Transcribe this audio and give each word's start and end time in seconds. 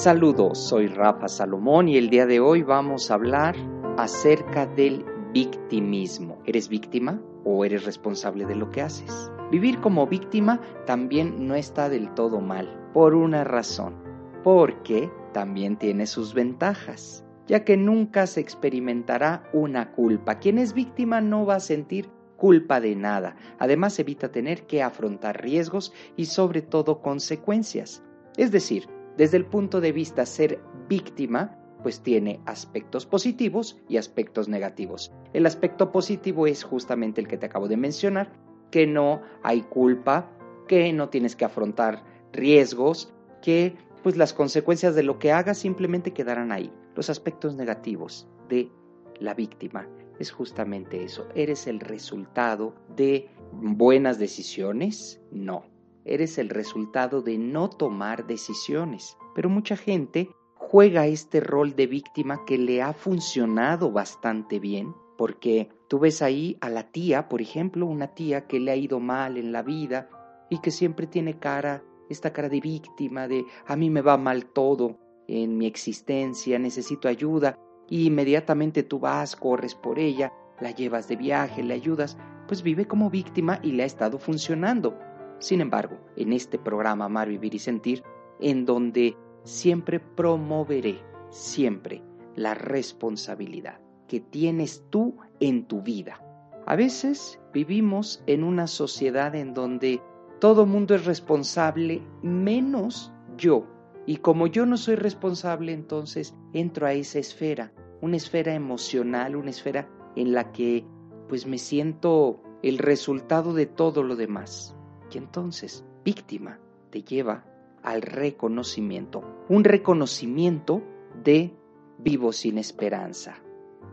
Saludos, 0.00 0.56
soy 0.56 0.86
Rafa 0.86 1.28
Salomón 1.28 1.86
y 1.86 1.98
el 1.98 2.08
día 2.08 2.24
de 2.24 2.40
hoy 2.40 2.62
vamos 2.62 3.10
a 3.10 3.14
hablar 3.14 3.54
acerca 3.98 4.64
del 4.64 5.04
victimismo. 5.34 6.38
¿Eres 6.46 6.70
víctima 6.70 7.20
o 7.44 7.66
eres 7.66 7.84
responsable 7.84 8.46
de 8.46 8.54
lo 8.54 8.70
que 8.70 8.80
haces? 8.80 9.30
Vivir 9.50 9.78
como 9.80 10.06
víctima 10.06 10.58
también 10.86 11.46
no 11.46 11.54
está 11.54 11.90
del 11.90 12.14
todo 12.14 12.40
mal, 12.40 12.88
por 12.94 13.14
una 13.14 13.44
razón, 13.44 13.94
porque 14.42 15.10
también 15.34 15.76
tiene 15.76 16.06
sus 16.06 16.32
ventajas, 16.32 17.22
ya 17.46 17.66
que 17.66 17.76
nunca 17.76 18.26
se 18.26 18.40
experimentará 18.40 19.50
una 19.52 19.92
culpa. 19.92 20.38
Quien 20.38 20.56
es 20.56 20.72
víctima 20.72 21.20
no 21.20 21.44
va 21.44 21.56
a 21.56 21.60
sentir 21.60 22.08
culpa 22.38 22.80
de 22.80 22.96
nada. 22.96 23.36
Además 23.58 23.98
evita 23.98 24.32
tener 24.32 24.66
que 24.66 24.82
afrontar 24.82 25.42
riesgos 25.42 25.92
y 26.16 26.24
sobre 26.24 26.62
todo 26.62 27.02
consecuencias. 27.02 28.02
Es 28.38 28.50
decir, 28.50 28.88
desde 29.16 29.36
el 29.36 29.46
punto 29.46 29.80
de 29.80 29.92
vista 29.92 30.26
ser 30.26 30.60
víctima, 30.88 31.56
pues 31.82 32.00
tiene 32.00 32.40
aspectos 32.46 33.06
positivos 33.06 33.78
y 33.88 33.96
aspectos 33.96 34.48
negativos. 34.48 35.12
El 35.32 35.46
aspecto 35.46 35.92
positivo 35.92 36.46
es 36.46 36.62
justamente 36.62 37.20
el 37.20 37.28
que 37.28 37.38
te 37.38 37.46
acabo 37.46 37.68
de 37.68 37.76
mencionar, 37.76 38.32
que 38.70 38.86
no 38.86 39.22
hay 39.42 39.62
culpa, 39.62 40.30
que 40.68 40.92
no 40.92 41.08
tienes 41.08 41.36
que 41.36 41.44
afrontar 41.44 42.04
riesgos, 42.32 43.12
que 43.42 43.76
pues 44.02 44.16
las 44.16 44.32
consecuencias 44.32 44.94
de 44.94 45.02
lo 45.02 45.18
que 45.18 45.32
hagas 45.32 45.58
simplemente 45.58 46.12
quedarán 46.12 46.52
ahí. 46.52 46.72
Los 46.94 47.10
aspectos 47.10 47.56
negativos 47.56 48.28
de 48.48 48.70
la 49.18 49.34
víctima 49.34 49.86
es 50.18 50.30
justamente 50.30 51.04
eso. 51.04 51.26
¿Eres 51.34 51.66
el 51.66 51.80
resultado 51.80 52.74
de 52.96 53.28
buenas 53.52 54.18
decisiones? 54.18 55.20
No 55.30 55.64
eres 56.10 56.38
el 56.38 56.48
resultado 56.48 57.22
de 57.22 57.38
no 57.38 57.70
tomar 57.70 58.26
decisiones. 58.26 59.16
Pero 59.34 59.48
mucha 59.48 59.76
gente 59.76 60.30
juega 60.54 61.06
este 61.06 61.40
rol 61.40 61.74
de 61.74 61.86
víctima 61.86 62.44
que 62.44 62.58
le 62.58 62.82
ha 62.82 62.92
funcionado 62.92 63.90
bastante 63.92 64.58
bien, 64.58 64.94
porque 65.16 65.70
tú 65.88 66.00
ves 66.00 66.20
ahí 66.20 66.58
a 66.60 66.68
la 66.68 66.90
tía, 66.90 67.28
por 67.28 67.40
ejemplo, 67.40 67.86
una 67.86 68.14
tía 68.14 68.46
que 68.46 68.60
le 68.60 68.70
ha 68.70 68.76
ido 68.76 69.00
mal 69.00 69.36
en 69.36 69.52
la 69.52 69.62
vida 69.62 70.10
y 70.50 70.60
que 70.60 70.70
siempre 70.70 71.06
tiene 71.06 71.38
cara, 71.38 71.82
esta 72.08 72.32
cara 72.32 72.48
de 72.48 72.60
víctima, 72.60 73.28
de 73.28 73.44
a 73.66 73.76
mí 73.76 73.88
me 73.88 74.02
va 74.02 74.16
mal 74.16 74.46
todo 74.46 74.98
en 75.28 75.56
mi 75.56 75.66
existencia, 75.66 76.58
necesito 76.58 77.08
ayuda, 77.08 77.56
y 77.88 78.06
inmediatamente 78.06 78.82
tú 78.82 78.98
vas, 78.98 79.36
corres 79.36 79.74
por 79.74 79.98
ella, 79.98 80.32
la 80.60 80.70
llevas 80.70 81.08
de 81.08 81.16
viaje, 81.16 81.62
le 81.62 81.74
ayudas, 81.74 82.16
pues 82.46 82.62
vive 82.62 82.86
como 82.86 83.10
víctima 83.10 83.60
y 83.62 83.72
le 83.72 83.84
ha 83.84 83.86
estado 83.86 84.18
funcionando. 84.18 84.98
Sin 85.40 85.60
embargo, 85.60 85.98
en 86.16 86.32
este 86.32 86.58
programa 86.58 87.06
Amar, 87.06 87.28
Vivir 87.28 87.54
y 87.54 87.58
Sentir, 87.58 88.04
en 88.40 88.66
donde 88.66 89.16
siempre 89.42 89.98
promoveré, 89.98 91.00
siempre, 91.30 92.02
la 92.36 92.54
responsabilidad 92.54 93.80
que 94.06 94.20
tienes 94.20 94.84
tú 94.90 95.16
en 95.40 95.66
tu 95.66 95.82
vida. 95.82 96.22
A 96.66 96.76
veces 96.76 97.40
vivimos 97.52 98.22
en 98.26 98.44
una 98.44 98.66
sociedad 98.66 99.34
en 99.34 99.54
donde 99.54 100.02
todo 100.40 100.66
mundo 100.66 100.94
es 100.94 101.06
responsable 101.06 102.02
menos 102.22 103.12
yo. 103.36 103.66
Y 104.06 104.16
como 104.18 104.46
yo 104.46 104.66
no 104.66 104.76
soy 104.76 104.96
responsable, 104.96 105.72
entonces 105.72 106.34
entro 106.52 106.86
a 106.86 106.92
esa 106.92 107.18
esfera, 107.18 107.72
una 108.00 108.16
esfera 108.16 108.54
emocional, 108.54 109.36
una 109.36 109.50
esfera 109.50 109.88
en 110.16 110.32
la 110.32 110.52
que 110.52 110.84
pues 111.28 111.46
me 111.46 111.58
siento 111.58 112.42
el 112.62 112.78
resultado 112.78 113.54
de 113.54 113.66
todo 113.66 114.02
lo 114.02 114.16
demás. 114.16 114.76
Y 115.12 115.18
entonces, 115.18 115.84
víctima 116.04 116.58
te 116.90 117.02
lleva 117.02 117.44
al 117.82 118.02
reconocimiento, 118.02 119.22
un 119.48 119.64
reconocimiento 119.64 120.82
de 121.24 121.52
vivo 121.98 122.32
sin 122.32 122.58
esperanza, 122.58 123.38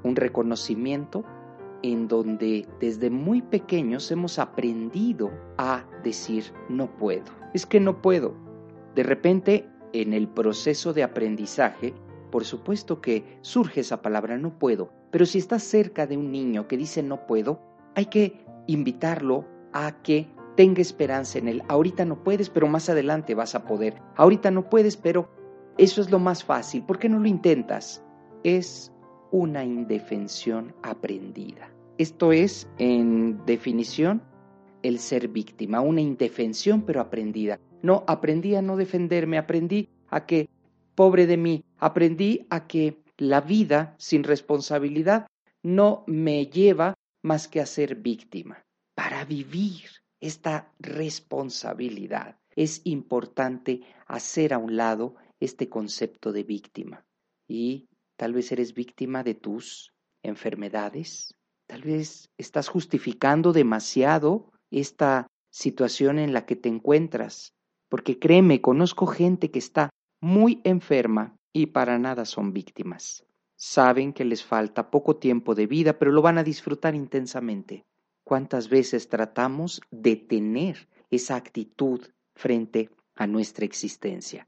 un 0.03 0.15
reconocimiento 0.15 1.23
en 1.83 2.07
donde 2.07 2.67
desde 2.79 3.09
muy 3.09 3.41
pequeños 3.41 4.11
hemos 4.11 4.39
aprendido 4.39 5.31
a 5.57 5.85
decir 6.03 6.45
no 6.69 6.97
puedo. 6.97 7.25
Es 7.53 7.65
que 7.65 7.79
no 7.79 8.01
puedo. 8.01 8.33
De 8.95 9.03
repente, 9.03 9.69
en 9.93 10.13
el 10.13 10.27
proceso 10.27 10.93
de 10.93 11.03
aprendizaje, 11.03 11.93
por 12.31 12.45
supuesto 12.45 12.99
que 12.99 13.37
surge 13.41 13.81
esa 13.81 14.01
palabra 14.01 14.37
no 14.37 14.57
puedo, 14.59 14.91
pero 15.11 15.25
si 15.25 15.37
estás 15.37 15.63
cerca 15.63 16.07
de 16.07 16.17
un 16.17 16.31
niño 16.31 16.67
que 16.67 16.77
dice 16.77 17.03
no 17.03 17.25
puedo, 17.25 17.61
hay 17.95 18.07
que 18.07 18.45
invitarlo 18.67 19.45
a 19.71 20.01
que 20.01 20.27
tenga 20.57 20.81
esperanza 20.81 21.37
en 21.37 21.47
él. 21.47 21.63
Ahorita 21.69 22.03
no 22.03 22.23
puedes, 22.23 22.49
pero 22.49 22.67
más 22.67 22.89
adelante 22.89 23.35
vas 23.35 23.55
a 23.55 23.65
poder. 23.65 24.01
Ahorita 24.15 24.51
no 24.51 24.69
puedes, 24.69 24.97
pero 24.97 25.29
eso 25.77 26.01
es 26.01 26.09
lo 26.09 26.19
más 26.19 26.43
fácil. 26.43 26.83
¿Por 26.83 26.97
qué 26.97 27.07
no 27.07 27.19
lo 27.19 27.27
intentas? 27.27 28.03
Es 28.43 28.91
una 29.31 29.63
indefensión 29.63 30.73
aprendida. 30.81 31.71
Esto 31.99 32.31
es, 32.31 32.67
en 32.79 33.45
definición, 33.45 34.23
el 34.81 34.99
ser 34.99 35.27
víctima, 35.27 35.79
una 35.79 36.01
indefensión 36.01 36.81
pero 36.81 37.01
aprendida. 37.01 37.59
No, 37.83 38.03
aprendí 38.07 38.55
a 38.55 38.61
no 38.61 38.77
defenderme, 38.77 39.37
aprendí 39.37 39.89
a 40.09 40.25
que, 40.25 40.49
pobre 40.95 41.27
de 41.27 41.37
mí, 41.37 41.63
aprendí 41.77 42.47
a 42.49 42.65
que 42.65 42.97
la 43.17 43.41
vida 43.41 43.95
sin 43.99 44.23
responsabilidad 44.23 45.27
no 45.61 46.03
me 46.07 46.47
lleva 46.47 46.95
más 47.21 47.47
que 47.47 47.61
a 47.61 47.67
ser 47.67 47.95
víctima. 47.95 48.63
Para 48.95 49.23
vivir 49.25 49.89
esta 50.19 50.73
responsabilidad. 50.79 52.37
Es 52.55 52.81
importante 52.85 53.81
hacer 54.07 54.53
a 54.53 54.57
un 54.57 54.77
lado 54.77 55.15
este 55.39 55.69
concepto 55.69 56.31
de 56.31 56.43
víctima. 56.43 57.05
Y 57.47 57.87
tal 58.15 58.33
vez 58.33 58.51
eres 58.51 58.73
víctima 58.73 59.23
de 59.23 59.35
tus 59.35 59.93
enfermedades, 60.23 61.33
tal 61.67 61.83
vez 61.83 62.29
estás 62.37 62.67
justificando 62.67 63.53
demasiado 63.53 64.51
esta 64.71 65.27
situación 65.51 66.19
en 66.19 66.33
la 66.33 66.45
que 66.45 66.55
te 66.55 66.69
encuentras, 66.69 67.53
porque 67.89 68.19
créeme, 68.19 68.61
conozco 68.61 69.05
gente 69.05 69.51
que 69.51 69.59
está 69.59 69.89
muy 70.21 70.61
enferma 70.63 71.35
y 71.53 71.67
para 71.67 71.99
nada 71.99 72.25
son 72.25 72.53
víctimas. 72.53 73.25
Saben 73.55 74.13
que 74.13 74.25
les 74.25 74.43
falta 74.43 74.91
poco 74.91 75.17
tiempo 75.17 75.55
de 75.55 75.67
vida, 75.67 75.97
pero 75.97 76.11
lo 76.11 76.21
van 76.21 76.37
a 76.37 76.43
disfrutar 76.43 76.95
intensamente. 76.95 77.85
¿Cuántas 78.27 78.67
veces 78.67 79.07
tratamos 79.07 79.79
de 79.89 80.17
tener 80.17 80.89
esa 81.09 81.37
actitud 81.37 82.01
frente 82.35 82.89
a 83.15 83.25
nuestra 83.25 83.63
existencia? 83.63 84.45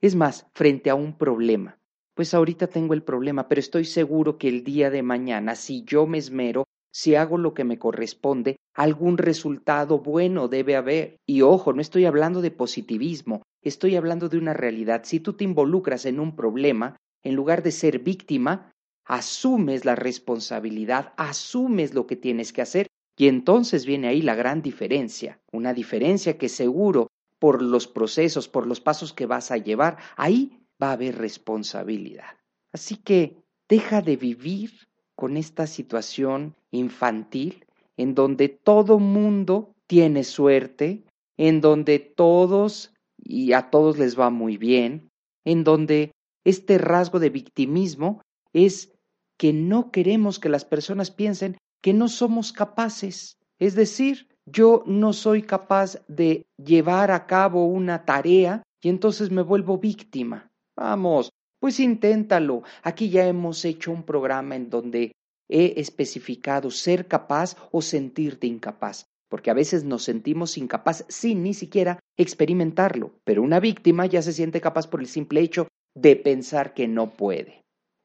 Es 0.00 0.16
más, 0.16 0.48
frente 0.52 0.90
a 0.90 0.96
un 0.96 1.16
problema. 1.16 1.78
Pues 2.16 2.34
ahorita 2.34 2.66
tengo 2.66 2.92
el 2.92 3.04
problema, 3.04 3.46
pero 3.46 3.60
estoy 3.60 3.84
seguro 3.84 4.36
que 4.36 4.48
el 4.48 4.64
día 4.64 4.90
de 4.90 5.04
mañana, 5.04 5.54
si 5.54 5.84
yo 5.84 6.08
me 6.08 6.18
esmero, 6.18 6.64
si 6.92 7.14
hago 7.14 7.38
lo 7.38 7.54
que 7.54 7.62
me 7.62 7.78
corresponde, 7.78 8.56
algún 8.74 9.16
resultado 9.16 10.00
bueno 10.00 10.48
debe 10.48 10.74
haber. 10.74 11.16
Y 11.24 11.42
ojo, 11.42 11.72
no 11.72 11.80
estoy 11.80 12.06
hablando 12.06 12.42
de 12.42 12.50
positivismo, 12.50 13.42
estoy 13.62 13.94
hablando 13.94 14.28
de 14.28 14.38
una 14.38 14.54
realidad. 14.54 15.02
Si 15.04 15.20
tú 15.20 15.34
te 15.34 15.44
involucras 15.44 16.04
en 16.04 16.18
un 16.18 16.34
problema, 16.34 16.96
en 17.22 17.36
lugar 17.36 17.62
de 17.62 17.70
ser 17.70 18.00
víctima, 18.00 18.72
asumes 19.04 19.84
la 19.84 19.94
responsabilidad, 19.94 21.12
asumes 21.16 21.94
lo 21.94 22.08
que 22.08 22.16
tienes 22.16 22.52
que 22.52 22.62
hacer 22.62 22.88
y 23.20 23.28
entonces 23.28 23.84
viene 23.84 24.08
ahí 24.08 24.22
la 24.22 24.34
gran 24.34 24.62
diferencia, 24.62 25.42
una 25.52 25.74
diferencia 25.74 26.38
que 26.38 26.48
seguro 26.48 27.08
por 27.38 27.60
los 27.60 27.86
procesos, 27.86 28.48
por 28.48 28.66
los 28.66 28.80
pasos 28.80 29.12
que 29.12 29.26
vas 29.26 29.50
a 29.50 29.58
llevar, 29.58 29.98
ahí 30.16 30.58
va 30.82 30.88
a 30.88 30.92
haber 30.92 31.18
responsabilidad. 31.18 32.38
Así 32.72 32.96
que 32.96 33.36
deja 33.68 34.00
de 34.00 34.16
vivir 34.16 34.70
con 35.16 35.36
esta 35.36 35.66
situación 35.66 36.54
infantil 36.70 37.66
en 37.98 38.14
donde 38.14 38.48
todo 38.48 38.98
mundo 38.98 39.74
tiene 39.86 40.24
suerte, 40.24 41.04
en 41.36 41.60
donde 41.60 41.98
todos 41.98 42.94
y 43.18 43.52
a 43.52 43.68
todos 43.68 43.98
les 43.98 44.18
va 44.18 44.30
muy 44.30 44.56
bien, 44.56 45.10
en 45.44 45.62
donde 45.62 46.12
este 46.44 46.78
rasgo 46.78 47.18
de 47.18 47.28
victimismo 47.28 48.22
es 48.54 48.94
que 49.36 49.52
no 49.52 49.90
queremos 49.90 50.38
que 50.38 50.48
las 50.48 50.64
personas 50.64 51.10
piensen 51.10 51.58
que 51.82 51.92
no 51.92 52.08
somos 52.08 52.52
capaces. 52.52 53.38
Es 53.58 53.74
decir, 53.74 54.28
yo 54.46 54.82
no 54.86 55.12
soy 55.12 55.42
capaz 55.42 55.98
de 56.08 56.46
llevar 56.56 57.10
a 57.10 57.26
cabo 57.26 57.66
una 57.66 58.04
tarea 58.04 58.62
y 58.82 58.88
entonces 58.88 59.30
me 59.30 59.42
vuelvo 59.42 59.78
víctima. 59.78 60.50
Vamos, 60.76 61.30
Pues 61.60 61.78
inténtalo. 61.78 62.62
Aquí 62.82 63.10
ya 63.10 63.26
hemos 63.26 63.66
hecho 63.66 63.92
un 63.92 64.02
programa 64.02 64.56
en 64.56 64.70
donde 64.70 65.12
he 65.46 65.74
especificado 65.78 66.70
ser 66.70 67.06
capaz 67.06 67.54
o 67.70 67.82
sentirte 67.82 68.46
incapaz, 68.46 69.04
porque 69.28 69.50
a 69.50 69.54
veces 69.54 69.84
nos 69.84 70.04
sentimos 70.04 70.56
incapaz 70.56 71.04
sin 71.08 71.42
ni 71.42 71.52
siquiera 71.52 71.98
experimentarlo, 72.16 73.12
pero 73.24 73.42
una 73.42 73.60
víctima 73.60 74.06
ya 74.06 74.22
se 74.22 74.32
siente 74.32 74.62
capaz 74.62 74.86
por 74.86 75.00
el 75.00 75.06
simple 75.06 75.42
hecho 75.42 75.68
de 75.94 76.16
pensar 76.16 76.72
que 76.72 76.88
no 76.88 77.10
puede. 77.10 77.59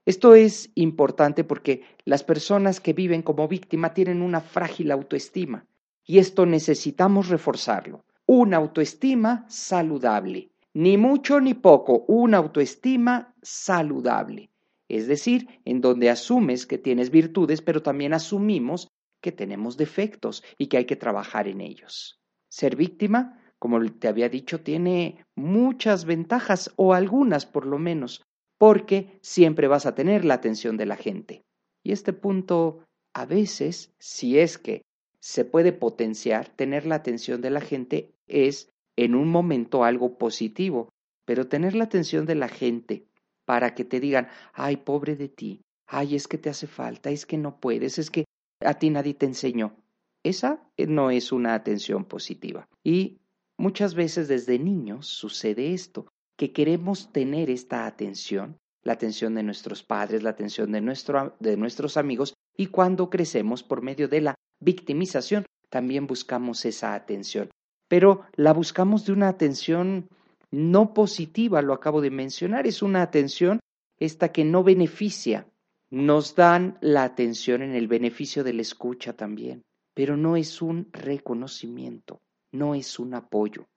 Esto 0.06 0.36
es 0.36 0.70
importante 0.76 1.44
porque 1.44 1.82
las 2.06 2.24
personas 2.24 2.80
que 2.80 2.94
viven 2.94 3.24
como 3.24 3.48
víctima 3.48 3.96
tienen 3.96 4.22
una 4.22 4.40
frágil 4.40 4.92
autoestima 4.92 5.66
y 6.06 6.20
esto 6.20 6.46
necesitamos 6.46 7.30
reforzarlo. 7.30 8.06
Una 8.28 8.58
autoestima 8.58 9.46
saludable, 9.50 10.52
ni 10.74 10.98
mucho 10.98 11.40
ni 11.40 11.56
poco, 11.56 12.06
una 12.08 12.38
autoestima 12.38 13.34
saludable. 13.42 14.52
Es 14.88 15.08
decir, 15.08 15.48
en 15.66 15.82
donde 15.82 16.12
asumes 16.12 16.68
que 16.68 16.78
tienes 16.78 17.10
virtudes, 17.10 17.62
pero 17.64 17.82
también 17.82 18.14
asumimos 18.14 18.90
que 19.22 19.32
tenemos 19.32 19.78
defectos 19.78 20.44
y 20.60 20.68
que 20.68 20.78
hay 20.78 20.86
que 20.86 20.96
trabajar 20.96 21.48
en 21.48 21.62
ellos. 21.62 22.22
Ser 22.48 22.76
víctima, 22.76 23.42
como 23.58 23.84
te 23.84 24.08
había 24.08 24.30
dicho, 24.30 24.62
tiene 24.62 25.26
muchas 25.36 26.06
ventajas, 26.06 26.72
o 26.76 26.94
algunas 26.94 27.48
por 27.48 27.66
lo 27.66 27.80
menos, 27.80 28.25
porque 28.58 29.20
siempre 29.22 29.68
vas 29.68 29.86
a 29.86 29.96
tener 29.96 30.26
la 30.26 30.36
atención 30.36 30.78
de 30.78 30.86
la 30.86 30.96
gente. 30.96 31.44
Y 31.84 31.92
este 31.92 32.14
punto, 32.14 32.84
a 33.14 33.26
veces, 33.26 33.94
si 34.00 34.40
es 34.40 34.58
que 34.58 34.82
se 35.20 35.46
puede 35.46 35.74
potenciar, 35.74 36.50
tener 36.50 36.86
la 36.86 36.96
atención 36.96 37.42
de 37.42 37.50
la 37.50 37.62
gente 37.62 38.14
es 38.28 38.70
en 38.96 39.16
un 39.16 39.30
momento 39.30 39.84
algo 39.84 40.18
positivo, 40.18 40.90
pero 41.26 41.48
tener 41.48 41.76
la 41.76 41.86
atención 41.86 42.26
de 42.26 42.36
la 42.36 42.48
gente 42.48 43.08
para 43.46 43.76
que 43.76 43.86
te 43.86 44.00
digan, 44.00 44.28
ay, 44.54 44.78
pobre 44.78 45.16
de 45.16 45.30
ti, 45.30 45.62
ay, 45.88 46.16
es 46.16 46.28
que 46.28 46.38
te 46.38 46.50
hace 46.50 46.68
falta, 46.68 47.10
es 47.10 47.26
que 47.26 47.38
no 47.38 47.60
puedes, 47.60 48.00
es 48.00 48.10
que 48.10 48.26
a 48.62 48.76
ti 48.76 48.90
nadie 48.90 49.14
te 49.14 49.26
enseñó. 49.26 49.76
Esa 50.24 50.68
no 50.88 51.12
es 51.12 51.32
una 51.32 51.54
atención 51.54 52.06
positiva. 52.06 52.68
Y 52.84 53.20
muchas 53.58 53.94
veces 53.94 54.28
desde 54.28 54.58
niños 54.58 55.08
sucede 55.08 55.74
esto, 55.74 56.08
que 56.38 56.52
queremos 56.52 57.12
tener 57.12 57.50
esta 57.50 57.86
atención, 57.86 58.58
la 58.84 58.94
atención 58.94 59.36
de 59.36 59.44
nuestros 59.44 59.84
padres, 59.84 60.24
la 60.24 60.32
atención 60.32 60.72
de, 60.72 60.82
nuestro, 60.82 61.36
de 61.40 61.58
nuestros 61.58 61.98
amigos, 61.98 62.34
y 62.58 62.68
cuando 62.68 63.10
crecemos 63.10 63.64
por 63.64 63.82
medio 63.82 64.08
de 64.08 64.22
la 64.22 64.36
victimización, 64.60 65.46
también 65.70 66.08
buscamos 66.08 66.66
esa 66.66 66.94
atención. 66.94 67.50
Pero 67.88 68.22
la 68.36 68.54
buscamos 68.54 69.06
de 69.06 69.14
una 69.14 69.28
atención 69.28 70.08
no 70.52 70.94
positiva, 70.94 71.62
lo 71.62 71.74
acabo 71.74 72.02
de 72.02 72.12
mencionar, 72.12 72.68
es 72.68 72.82
una 72.82 73.02
atención 73.02 73.60
esta 74.00 74.32
que 74.32 74.44
no 74.46 74.64
beneficia. 74.64 75.48
Nos 75.90 76.36
dan 76.36 76.78
la 76.82 77.04
atención 77.04 77.62
en 77.62 77.76
el 77.76 77.88
beneficio 77.88 78.44
de 78.44 78.54
la 78.54 78.62
escucha 78.62 79.14
también, 79.14 79.64
pero 79.94 80.18
no 80.18 80.36
es 80.36 80.62
un 80.62 80.90
reconocimiento, 80.92 82.22
no 82.52 82.76
es 82.76 83.00
un 83.00 83.14
apoyo. 83.14 83.68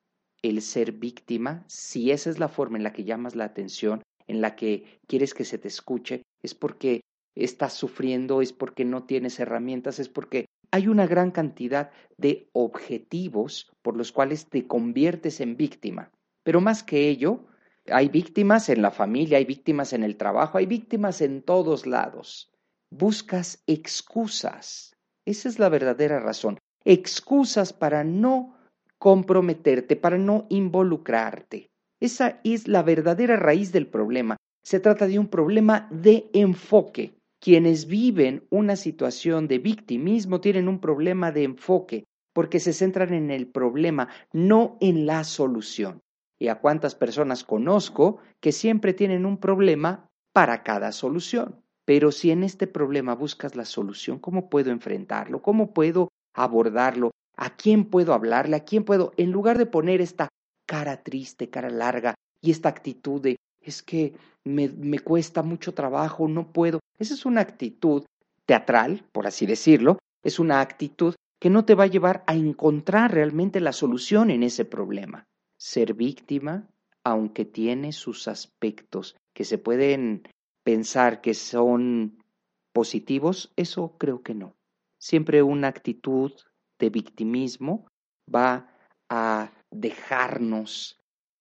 El 0.43 0.63
ser 0.63 0.93
víctima, 0.93 1.65
si 1.67 2.11
esa 2.11 2.31
es 2.31 2.39
la 2.39 2.49
forma 2.49 2.79
en 2.79 2.85
la 2.85 2.93
que 2.93 3.05
llamas 3.05 3.35
la 3.35 3.45
atención, 3.45 4.03
en 4.27 4.41
la 4.41 4.55
que 4.57 5.01
quieres 5.07 5.35
que 5.35 5.45
se 5.45 5.59
te 5.59 5.69
escuche, 5.69 6.23
es 6.43 6.55
porque 6.55 7.01
estás 7.35 7.73
sufriendo, 7.73 8.43
es 8.43 8.53
porque 8.53 8.85
no 8.85 9.05
tienes 9.05 9.41
herramientas, 9.41 9.99
es 9.99 10.09
porque 10.09 10.47
hay 10.71 10.89
una 10.89 11.07
gran 11.07 11.31
cantidad 11.31 11.91
de 12.17 12.49
objetivos 12.53 13.71
por 13.83 13.97
los 13.97 14.13
cuales 14.13 14.47
te 14.47 14.67
conviertes 14.67 15.41
en 15.41 15.57
víctima. 15.57 16.11
Pero 16.45 16.61
más 16.61 16.83
que 16.83 17.09
ello, 17.09 17.47
hay 17.91 18.09
víctimas 18.09 18.69
en 18.69 18.83
la 18.83 18.91
familia, 18.91 19.39
hay 19.39 19.45
víctimas 19.45 19.93
en 19.93 20.03
el 20.03 20.17
trabajo, 20.17 20.59
hay 20.59 20.67
víctimas 20.67 21.21
en 21.21 21.43
todos 21.43 21.87
lados. 21.87 22.51
Buscas 22.91 23.63
excusas. 23.67 24.95
Esa 25.25 25.49
es 25.49 25.59
la 25.59 25.69
verdadera 25.69 26.21
razón. 26.21 26.59
Excusas 26.85 27.73
para 27.73 28.05
no 28.05 28.58
comprometerte, 28.99 29.97
para 29.97 30.19
no 30.19 30.47
involucrarte. 30.49 31.71
Esa 32.01 32.41
es 32.45 32.69
la 32.69 32.83
verdadera 32.83 33.37
raíz 33.37 33.73
del 33.73 33.87
problema. 33.87 34.37
Se 34.65 34.81
trata 34.81 35.07
de 35.07 35.19
un 35.19 35.29
problema 35.29 35.89
de 35.91 36.31
enfoque. 36.33 37.15
Quienes 37.41 37.87
viven 37.87 38.45
una 38.51 38.77
situación 38.77 39.47
de 39.47 39.59
victimismo 39.59 40.41
tienen 40.41 40.69
un 40.69 40.81
problema 40.81 41.31
de 41.31 41.45
enfoque 41.45 42.05
porque 42.35 42.61
se 42.61 42.73
centran 42.73 43.15
en 43.15 43.31
el 43.31 43.47
problema, 43.47 44.09
no 44.33 44.77
en 44.81 45.07
la 45.07 45.25
solución 45.25 46.01
y 46.39 46.49
a 46.49 46.61
cuántas 46.61 46.95
personas 46.95 47.45
conozco 47.45 48.19
que 48.41 48.53
siempre 48.53 48.95
tienen 48.95 49.27
un 49.27 49.39
problema 49.39 50.09
para 50.33 50.63
cada 50.63 50.93
solución. 50.93 51.61
Pero 51.85 52.13
si 52.13 52.31
en 52.31 52.45
este 52.45 52.67
problema 52.67 53.15
buscas 53.15 53.57
la 53.57 53.65
solución, 53.65 54.19
¿cómo 54.19 54.49
puedo 54.49 54.71
enfrentarlo? 54.71 55.43
¿Cómo 55.43 55.73
puedo 55.73 56.09
abordarlo? 56.35 57.11
¿A 57.39 57.57
quién 57.57 57.87
puedo 57.87 58.13
hablarle? 58.13 58.57
¿A 58.57 58.65
quién 58.65 58.85
puedo? 58.85 59.13
En 59.17 59.31
lugar 59.31 59.57
de 59.57 59.65
poner 59.65 60.03
esta 60.03 60.29
cara 60.67 61.03
triste, 61.03 61.49
cara 61.49 61.71
larga 61.71 62.15
y 62.43 62.51
esta 62.51 62.69
actitud 62.69 63.23
de 63.23 63.37
es 63.63 63.83
que 63.83 64.13
me, 64.45 64.69
me 64.69 64.99
cuesta 64.99 65.43
mucho 65.43 65.73
trabajo, 65.73 66.29
no 66.29 66.53
puedo. 66.53 66.81
Esa 66.99 67.15
es 67.15 67.25
una 67.25 67.41
actitud 67.41 68.05
teatral, 68.45 69.05
por 69.13 69.27
así 69.27 69.47
decirlo, 69.47 69.99
es 70.23 70.39
una 70.39 70.61
actitud 70.61 71.15
que 71.41 71.49
no 71.49 71.65
te 71.65 71.75
va 71.75 71.85
a 71.85 71.89
llevar 71.95 72.25
a 72.27 72.35
encontrar 72.35 73.15
realmente 73.15 73.61
la 73.61 73.73
solución 73.73 74.31
en 74.31 74.43
ese 74.43 74.65
problema 74.65 75.25
ser 75.59 75.95
víctima, 75.95 76.69
aunque 77.05 77.45
tiene 77.45 77.93
sus 77.93 78.29
aspectos 78.29 79.17
que 79.35 79.45
se 79.45 79.59
pueden 79.59 80.23
pensar 80.63 81.21
que 81.21 81.35
son 81.35 82.23
positivos, 82.73 83.53
eso 83.57 83.97
creo 83.99 84.23
que 84.23 84.35
no. 84.35 84.55
Siempre 84.99 85.43
una 85.43 85.69
actitud 85.69 86.33
de 86.79 86.91
victimismo 86.91 87.87
va 88.33 88.75
a 89.09 89.53
dejarnos 89.71 90.99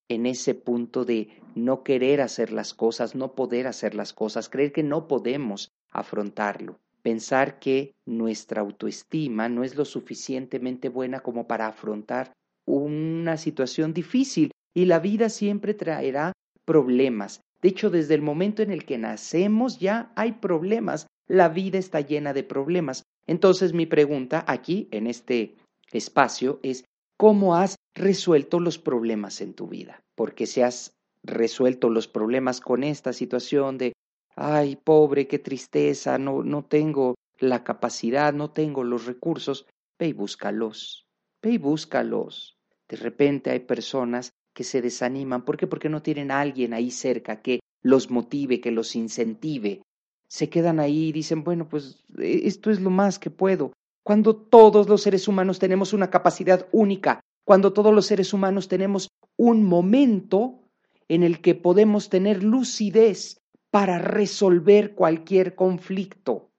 en 0.10 0.25
ese 0.25 0.56
punto 0.56 1.06
de 1.06 1.30
no 1.56 1.84
querer 1.84 2.22
hacer 2.22 2.51
las 2.51 2.74
cosas, 2.74 3.16
no 3.16 3.34
poder 3.34 3.68
hacer 3.68 3.95
las 3.95 4.13
cosas, 4.13 4.50
creer 4.50 4.72
que 4.72 4.84
no 4.84 5.07
podemos 5.07 5.72
afrontarlo, 5.92 6.80
pensar 7.01 7.60
que 7.60 7.94
nuestra 8.06 8.62
autoestima 8.62 9.50
no 9.50 9.63
es 9.63 9.75
lo 9.75 9.86
suficientemente 9.86 10.89
buena 10.89 11.19
como 11.19 11.48
para 11.48 11.68
afrontar 11.68 12.31
una 12.66 13.38
situación 13.38 13.94
difícil 13.94 14.51
y 14.74 14.86
la 14.86 15.00
vida 15.00 15.30
siempre 15.30 15.74
traerá 15.74 16.33
problemas. 16.66 17.42
De 17.62 17.69
hecho, 17.69 17.90
desde 17.90 18.13
el 18.13 18.22
momento 18.22 18.62
en 18.62 18.72
el 18.72 18.86
que 18.86 18.98
nacemos 18.98 19.80
ya 19.80 20.12
hay 20.16 20.33
problemas. 20.33 21.07
La 21.28 21.50
vida 21.50 21.78
está 21.78 22.02
llena 22.02 22.34
de 22.34 22.44
problemas. 22.44 23.04
Entonces 23.28 23.74
mi 23.74 23.86
pregunta 23.86 24.44
aquí, 24.48 24.88
en 24.92 25.07
este 25.07 25.56
espacio, 25.92 26.60
es 26.64 26.86
¿cómo 27.18 27.56
has 27.56 27.76
resuelto 27.96 28.60
los 28.60 28.78
problemas 28.78 29.42
en 29.42 29.54
tu 29.54 29.68
vida? 29.68 30.00
Porque 30.16 30.46
si 30.46 30.62
has 30.62 30.94
resuelto 31.24 31.90
los 31.90 32.07
problemas 32.07 32.62
con 32.62 32.84
esta 32.84 33.12
situación 33.12 33.78
de, 33.78 33.94
ay, 34.36 34.78
pobre, 34.78 35.28
qué 35.28 35.40
tristeza, 35.40 36.18
no, 36.18 36.44
no 36.44 36.64
tengo 36.64 37.16
la 37.40 37.64
capacidad, 37.64 38.34
no 38.34 38.52
tengo 38.52 38.84
los 38.84 39.06
recursos, 39.06 39.66
ve 40.00 40.07
y 40.07 40.14
búscalos, 40.14 41.06
ve 41.42 41.52
y 41.52 41.57
búscalos. 41.57 42.57
De 42.88 42.98
repente 42.98 43.52
hay 43.52 43.60
personas 43.60 44.31
que 44.56 44.64
se 44.64 44.81
desaniman. 44.81 45.44
¿Por 45.44 45.57
qué? 45.57 45.68
Porque 45.68 45.90
no 45.90 46.02
tienen 46.02 46.31
a 46.31 46.40
alguien 46.40 46.74
ahí 46.74 46.90
cerca 46.90 47.42
que 47.42 47.60
los 47.84 48.10
motive, 48.10 48.62
que 48.62 48.72
los 48.72 48.96
incentive. 48.96 49.81
Se 50.30 50.50
quedan 50.50 50.80
ahí 50.80 51.10
y 51.10 51.12
dicen, 51.12 51.44
bueno, 51.44 51.68
pues 51.69 52.04
e, 52.18 52.48
esto 52.48 52.72
es 52.72 52.80
lo 52.80 52.90
más 52.90 53.19
que 53.19 53.30
puedo. 53.30 53.74
Cuando 54.04 54.36
todos 54.36 54.88
los 54.88 55.02
seres 55.02 55.28
humanos 55.28 55.60
tenemos 55.60 55.94
una 55.94 56.10
capacidad 56.10 56.68
única, 56.72 57.19
cuando 57.46 57.74
todos 57.74 57.94
los 57.94 58.06
seres 58.06 58.34
humanos 58.34 58.68
tenemos 58.68 59.10
un 59.38 59.64
momento 59.64 60.60
en 61.07 61.24
el 61.24 61.42
que 61.42 61.56
podemos 61.56 62.10
tener 62.10 62.44
lucidez 62.44 63.38
para 63.72 64.00
resolver 64.00 64.96
cualquier 64.96 65.56
conflicto. 65.56 66.50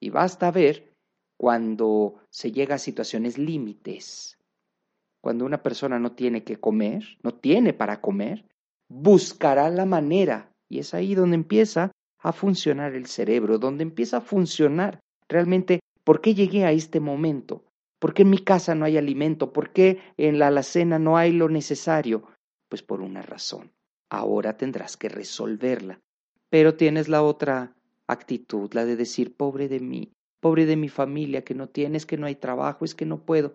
Y 0.00 0.10
basta 0.10 0.50
ver 0.50 0.92
cuando 1.38 2.16
se 2.30 2.52
llega 2.52 2.76
a 2.76 2.78
situaciones 2.78 3.38
límites, 3.38 4.38
cuando 5.22 5.44
una 5.44 5.62
persona 5.62 5.98
no 5.98 6.12
tiene 6.12 6.44
que 6.44 6.58
comer, 6.58 7.18
no 7.22 7.34
tiene 7.34 7.72
para 7.72 8.00
comer, 8.00 8.46
buscará 8.88 9.70
la 9.70 9.86
manera. 9.86 10.52
Y 10.68 10.78
es 10.78 10.94
ahí 10.94 11.14
donde 11.14 11.36
empieza 11.36 11.92
a 12.28 12.32
funcionar 12.32 12.94
el 12.94 13.06
cerebro, 13.06 13.58
donde 13.58 13.84
empieza 13.84 14.16
a 14.16 14.20
funcionar 14.20 14.98
realmente 15.28 15.78
por 16.02 16.20
qué 16.20 16.34
llegué 16.34 16.64
a 16.64 16.72
este 16.72 16.98
momento, 16.98 17.64
por 18.00 18.14
qué 18.14 18.22
en 18.22 18.30
mi 18.30 18.38
casa 18.38 18.74
no 18.74 18.84
hay 18.84 18.96
alimento, 18.96 19.52
por 19.52 19.70
qué 19.70 20.00
en 20.16 20.40
la 20.40 20.48
alacena 20.48 20.98
no 20.98 21.16
hay 21.16 21.30
lo 21.30 21.48
necesario. 21.48 22.24
Pues 22.68 22.82
por 22.82 23.00
una 23.00 23.22
razón. 23.22 23.70
Ahora 24.10 24.56
tendrás 24.56 24.96
que 24.96 25.08
resolverla. 25.08 26.00
Pero 26.50 26.74
tienes 26.74 27.08
la 27.08 27.22
otra 27.22 27.76
actitud, 28.08 28.72
la 28.72 28.84
de 28.84 28.96
decir, 28.96 29.36
pobre 29.36 29.68
de 29.68 29.78
mí, 29.78 30.12
pobre 30.40 30.66
de 30.66 30.76
mi 30.76 30.88
familia 30.88 31.44
que 31.44 31.54
no 31.54 31.68
tienes, 31.68 32.06
que 32.06 32.16
no 32.16 32.26
hay 32.26 32.34
trabajo, 32.34 32.84
es 32.84 32.96
que 32.96 33.06
no 33.06 33.24
puedo. 33.24 33.54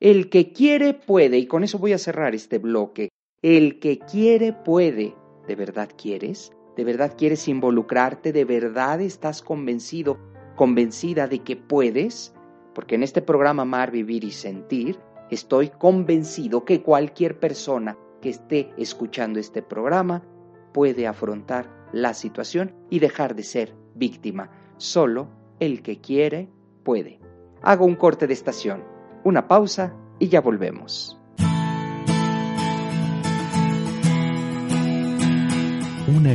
El 0.00 0.30
que 0.30 0.52
quiere 0.52 0.94
puede, 0.94 1.36
y 1.36 1.46
con 1.46 1.64
eso 1.64 1.78
voy 1.78 1.92
a 1.92 1.98
cerrar 1.98 2.34
este 2.34 2.56
bloque. 2.56 3.10
El 3.42 3.78
que 3.78 3.98
quiere 3.98 4.54
puede. 4.54 5.14
¿De 5.46 5.54
verdad 5.54 5.90
quieres? 5.96 6.50
¿De 6.76 6.84
verdad 6.84 7.14
quieres 7.16 7.48
involucrarte? 7.48 8.32
¿De 8.32 8.44
verdad 8.44 9.00
estás 9.00 9.40
convencido, 9.42 10.18
convencida 10.56 11.26
de 11.26 11.38
que 11.38 11.56
puedes? 11.56 12.34
Porque 12.74 12.96
en 12.96 13.02
este 13.02 13.22
programa 13.22 13.62
Amar, 13.62 13.90
Vivir 13.90 14.24
y 14.24 14.30
Sentir, 14.30 14.98
estoy 15.30 15.70
convencido 15.70 16.64
que 16.64 16.82
cualquier 16.82 17.40
persona 17.40 17.96
que 18.20 18.28
esté 18.28 18.72
escuchando 18.76 19.40
este 19.40 19.62
programa 19.62 20.22
puede 20.74 21.06
afrontar 21.06 21.88
la 21.92 22.12
situación 22.12 22.74
y 22.90 22.98
dejar 22.98 23.34
de 23.34 23.42
ser 23.42 23.74
víctima. 23.94 24.50
Solo 24.76 25.28
el 25.58 25.82
que 25.82 26.02
quiere 26.02 26.50
puede. 26.84 27.20
Hago 27.62 27.86
un 27.86 27.96
corte 27.96 28.26
de 28.26 28.34
estación, 28.34 28.84
una 29.24 29.48
pausa 29.48 29.94
y 30.18 30.28
ya 30.28 30.42
volvemos. 30.42 31.15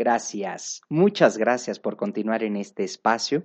Gracias, 0.00 0.80
muchas 0.88 1.36
gracias 1.36 1.78
por 1.78 1.98
continuar 1.98 2.42
en 2.42 2.56
este 2.56 2.84
espacio 2.84 3.44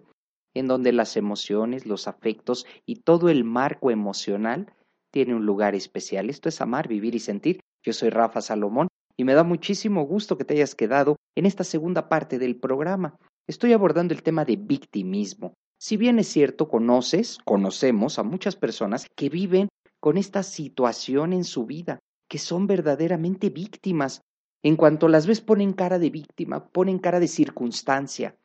en 0.53 0.67
donde 0.67 0.93
las 0.93 1.17
emociones, 1.17 1.85
los 1.85 2.07
afectos 2.07 2.65
y 2.85 3.01
todo 3.01 3.27
el 3.27 3.43
marco 3.43 3.91
emocional 3.91 4.73
tiene 5.11 5.35
un 5.35 5.45
lugar 5.45 5.75
especial. 5.75 6.29
Esto 6.29 6.47
es 6.47 6.61
amar, 6.61 6.87
vivir 6.87 7.13
y 7.13 7.19
sentir. 7.19 7.59
Yo 7.83 7.91
soy 7.91 8.09
Rafa 8.09 8.39
Salomón 8.39 8.87
y 9.17 9.25
me 9.25 9.33
da 9.33 9.43
muchísimo 9.43 10.05
gusto 10.05 10.37
que 10.37 10.45
te 10.45 10.53
hayas 10.53 10.75
quedado 10.75 11.17
en 11.35 11.45
esta 11.45 11.65
segunda 11.65 12.07
parte 12.07 12.39
del 12.39 12.55
programa. 12.55 13.17
Estoy 13.49 13.73
abordando 13.73 14.13
el 14.13 14.23
tema 14.23 14.45
de 14.45 14.55
victimismo. 14.55 15.55
Si 15.77 15.97
bien 15.97 16.19
es 16.19 16.29
cierto, 16.29 16.69
conoces, 16.69 17.37
conocemos 17.43 18.17
a 18.17 18.23
muchas 18.23 18.55
personas 18.55 19.07
que 19.17 19.27
viven 19.27 19.67
con 19.99 20.17
esta 20.17 20.41
situación 20.41 21.33
en 21.33 21.43
su 21.43 21.65
vida, 21.65 21.99
que 22.29 22.37
son 22.37 22.65
verdaderamente 22.65 23.49
víctimas 23.49 24.21
en 24.65 24.77
cuanto 24.77 25.07
las 25.07 25.27
ves 25.27 25.41
ponen 25.41 25.73
cara 25.73 25.99
de 25.99 26.09
víctima, 26.09 26.69
ponen 26.69 26.97
cara 26.97 27.19
de 27.19 27.27
circunstancia. 27.27 28.35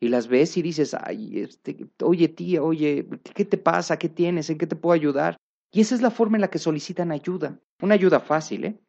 Y 0.00 0.08
las 0.08 0.26
ves 0.26 0.56
y 0.56 0.62
dices, 0.62 0.92
ay, 0.92 1.38
este, 1.38 1.86
oye 2.02 2.26
tía, 2.26 2.64
oye, 2.64 3.06
¿qué 3.32 3.44
te 3.44 3.58
pasa? 3.58 3.96
¿Qué 3.96 4.08
tienes? 4.08 4.50
¿En 4.50 4.58
qué 4.58 4.66
te 4.66 4.74
puedo 4.74 4.92
ayudar? 4.92 5.36
Y 5.70 5.80
esa 5.80 5.94
es 5.94 6.02
la 6.02 6.10
forma 6.10 6.36
en 6.36 6.40
la 6.40 6.50
que 6.50 6.58
solicitan 6.58 7.12
ayuda. 7.12 7.60
Una 7.80 7.94
ayuda 7.94 8.18
fácil, 8.18 8.64
¿eh? 8.64 8.80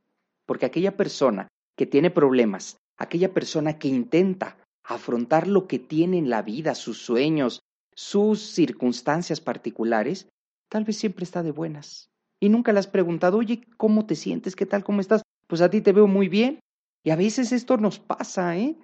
Porque 0.47 0.65
aquella 0.65 0.97
persona 0.97 1.47
que 1.77 1.85
tiene 1.85 2.09
problemas, 2.09 2.77
aquella 2.97 3.31
persona 3.35 3.77
que 3.77 3.89
intenta 3.89 4.57
afrontar 4.83 5.47
lo 5.47 5.67
que 5.67 5.77
tiene 5.77 6.17
en 6.17 6.31
la 6.31 6.41
vida, 6.41 6.73
sus 6.73 6.97
sueños, 6.97 7.59
sus 7.93 8.41
circunstancias 8.41 9.41
particulares, 9.41 10.27
tal 10.69 10.85
vez 10.85 10.97
siempre 10.97 11.23
está 11.23 11.43
de 11.43 11.51
buenas. 11.51 12.09
Y 12.39 12.49
nunca 12.49 12.73
le 12.73 12.79
has 12.79 12.87
preguntado, 12.87 13.37
oye, 13.37 13.61
¿cómo 13.77 14.07
te 14.07 14.15
sientes? 14.15 14.55
¿Qué 14.55 14.65
tal? 14.65 14.83
¿Cómo 14.83 15.01
estás? 15.01 15.21
Pues 15.53 15.62
a 15.62 15.69
ti 15.69 15.81
te 15.81 15.91
veo 15.91 16.07
muy 16.07 16.29
bien. 16.29 16.62
Y 17.03 17.12
a 17.12 17.15
veces 17.15 17.51
esto 17.51 17.77
nos 17.77 18.00
pasa, 18.00 18.57
¿eh? 18.57 18.75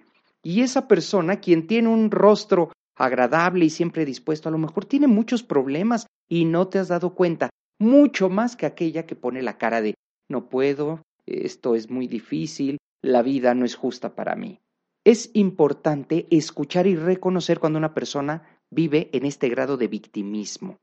Y 0.44 0.62
esa 0.62 0.88
persona, 0.88 1.40
quien 1.40 1.66
tiene 1.66 1.88
un 1.88 2.12
rostro 2.12 2.72
agradable 2.96 3.66
y 3.66 3.72
siempre 3.72 4.06
dispuesto, 4.06 4.50
a 4.50 4.52
lo 4.52 4.60
mejor 4.60 4.86
tiene 4.86 5.08
muchos 5.08 5.42
problemas 5.42 6.06
y 6.30 6.46
no 6.46 6.68
te 6.68 6.78
has 6.78 6.90
dado 6.90 7.16
cuenta, 7.16 7.50
mucho 7.80 8.30
más 8.30 8.56
que 8.56 8.68
aquella 8.68 9.08
que 9.08 9.16
pone 9.16 9.42
la 9.42 9.58
cara 9.58 9.82
de 9.82 9.96
no 10.30 10.48
puedo, 10.48 11.02
esto 11.26 11.74
es 11.74 11.90
muy 11.90 12.06
difícil, 12.06 12.78
la 13.02 13.24
vida 13.24 13.56
no 13.56 13.66
es 13.66 13.74
justa 13.74 14.14
para 14.14 14.36
mí. 14.36 14.60
Es 15.04 15.32
importante 15.34 16.28
escuchar 16.30 16.86
y 16.86 16.96
reconocer 16.96 17.58
cuando 17.58 17.80
una 17.80 17.96
persona 17.96 18.60
vive 18.70 19.10
en 19.12 19.26
este 19.26 19.50
grado 19.50 19.76
de 19.76 19.88
victimismo. 19.88 20.78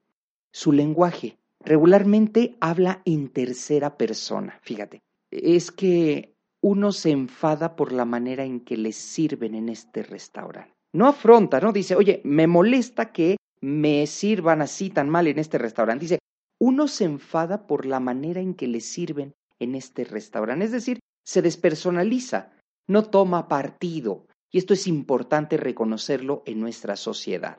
Su 0.53 0.73
lenguaje 0.73 1.37
regularmente 1.65 2.57
habla 2.61 3.03
en 3.05 3.29
tercera 3.29 3.97
persona, 3.97 4.59
fíjate. 4.63 5.06
Es 5.31 5.71
que 5.71 6.35
uno 6.63 6.93
se 6.93 7.11
enfada 7.11 7.77
por 7.77 7.93
la 7.93 8.05
manera 8.05 8.45
en 8.45 8.61
que 8.61 8.77
les 8.77 8.97
sirven 8.97 9.55
en 9.55 9.69
este 9.69 10.03
restaurante. 10.03 10.73
No 10.93 11.07
afronta, 11.07 11.61
no 11.61 11.73
dice, 11.73 11.95
oye, 11.95 12.21
me 12.25 12.47
molesta 12.47 13.13
que 13.13 13.37
me 13.61 14.07
sirvan 14.07 14.63
así 14.63 14.91
tan 14.91 15.09
mal 15.09 15.27
en 15.27 15.39
este 15.39 15.59
restaurante. 15.59 16.05
Dice, 16.05 16.19
uno 16.59 16.89
se 16.89 17.05
enfada 17.05 17.67
por 17.67 17.87
la 17.87 18.01
manera 18.01 18.41
en 18.41 18.55
que 18.55 18.67
le 18.67 18.81
sirven 18.81 19.33
en 19.59 19.75
este 19.75 20.05
restaurante. 20.05 20.65
Es 20.65 20.73
decir, 20.73 21.01
se 21.25 21.43
despersonaliza, 21.43 22.53
no 22.89 23.05
toma 23.05 23.49
partido. 23.49 24.27
Y 24.51 24.59
esto 24.59 24.75
es 24.75 24.87
importante 24.87 25.57
reconocerlo 25.57 26.43
en 26.47 26.61
nuestra 26.61 26.97
sociedad. 26.97 27.59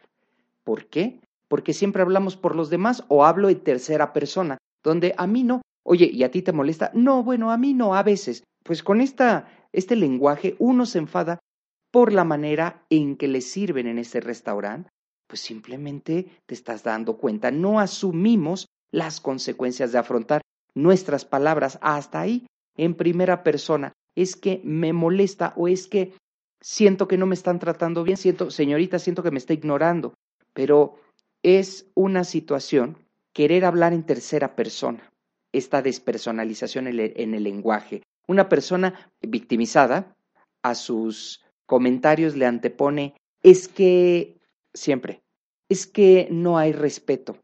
¿Por 0.63 0.87
qué? 0.87 1.21
Porque 1.47 1.73
siempre 1.73 2.01
hablamos 2.01 2.35
por 2.37 2.55
los 2.55 2.69
demás 2.69 3.03
o 3.07 3.25
hablo 3.25 3.49
en 3.49 3.59
tercera 3.59 4.13
persona, 4.13 4.57
donde 4.83 5.13
a 5.17 5.27
mí 5.27 5.43
no. 5.43 5.61
Oye, 5.89 6.09
¿y 6.11 6.23
a 6.23 6.31
ti 6.31 6.41
te 6.41 6.51
molesta? 6.51 6.91
No, 6.93 7.23
bueno, 7.23 7.49
a 7.51 7.57
mí 7.57 7.73
no, 7.73 7.95
a 7.95 8.03
veces 8.03 8.43
pues 8.67 8.83
con 8.83 8.99
esta, 8.99 9.47
este 9.71 9.95
lenguaje 9.95 10.57
uno 10.59 10.85
se 10.85 10.99
enfada 10.99 11.39
por 11.89 12.11
la 12.11 12.25
manera 12.25 12.85
en 12.89 13.15
que 13.15 13.29
le 13.29 13.39
sirven 13.39 13.87
en 13.87 13.97
ese 13.97 14.19
restaurante, 14.19 14.89
pues 15.25 15.39
simplemente 15.39 16.27
te 16.45 16.53
estás 16.53 16.83
dando 16.83 17.17
cuenta, 17.17 17.49
no 17.49 17.79
asumimos 17.79 18.67
las 18.91 19.21
consecuencias 19.21 19.93
de 19.93 19.99
afrontar 19.99 20.41
nuestras 20.75 21.23
palabras 21.23 21.79
hasta 21.81 22.19
ahí 22.19 22.45
en 22.75 22.93
primera 22.93 23.43
persona. 23.43 23.93
Es 24.15 24.35
que 24.35 24.59
me 24.65 24.91
molesta 24.91 25.53
o 25.55 25.69
es 25.69 25.87
que 25.87 26.13
siento 26.59 27.07
que 27.07 27.17
no 27.17 27.25
me 27.25 27.35
están 27.35 27.59
tratando 27.59 28.03
bien, 28.03 28.17
siento, 28.17 28.51
señorita, 28.51 28.99
siento 28.99 29.23
que 29.23 29.31
me 29.31 29.37
está 29.37 29.53
ignorando, 29.53 30.13
pero 30.53 30.95
es 31.41 31.89
una 31.95 32.25
situación 32.25 32.97
querer 33.31 33.63
hablar 33.63 33.93
en 33.93 34.05
tercera 34.05 34.57
persona, 34.57 35.09
esta 35.51 35.81
despersonalización 35.81 36.87
en 36.87 37.33
el 37.33 37.43
lenguaje, 37.43 38.03
una 38.27 38.49
persona 38.49 39.11
victimizada 39.21 40.15
a 40.61 40.75
sus 40.75 41.43
comentarios 41.65 42.35
le 42.35 42.45
antepone, 42.45 43.15
es 43.41 43.67
que 43.67 44.37
siempre, 44.73 45.21
es 45.69 45.87
que 45.87 46.27
no 46.31 46.57
hay 46.57 46.71
respeto, 46.71 47.37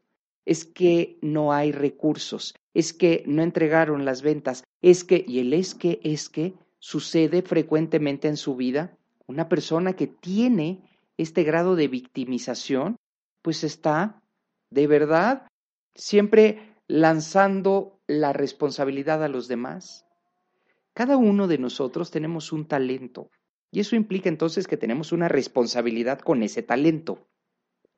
es 0.45 0.65
que 0.65 1.17
no 1.21 1.53
hay 1.53 1.71
recursos, 1.71 2.55
es 2.73 2.93
que 2.93 3.23
no 3.27 3.41
entregaron 3.43 4.05
las 4.05 4.21
ventas, 4.21 4.63
es 4.81 5.03
que, 5.03 5.23
y 5.27 5.39
el 5.39 5.53
es 5.53 5.75
que, 5.75 5.99
es 6.03 6.29
que 6.29 6.53
sucede 6.79 7.41
frecuentemente 7.41 8.27
en 8.27 8.37
su 8.37 8.55
vida. 8.55 8.97
Una 9.27 9.47
persona 9.47 9.93
que 9.93 10.07
tiene 10.07 10.81
este 11.17 11.43
grado 11.43 11.75
de 11.75 11.87
victimización, 11.87 12.97
pues 13.41 13.63
está 13.63 14.21
de 14.69 14.87
verdad 14.87 15.47
siempre 15.95 16.72
lanzando 16.87 17.99
la 18.07 18.33
responsabilidad 18.33 19.23
a 19.23 19.29
los 19.29 19.47
demás, 19.47 20.05
cada 20.93 21.17
uno 21.17 21.47
de 21.47 21.57
nosotros 21.57 22.11
tenemos 22.11 22.51
un 22.51 22.67
talento 22.67 23.29
y 23.71 23.79
eso 23.79 23.95
implica 23.95 24.29
entonces 24.29 24.67
que 24.67 24.77
tenemos 24.77 25.11
una 25.11 25.27
responsabilidad 25.27 26.19
con 26.19 26.43
ese 26.43 26.61
talento. 26.61 27.27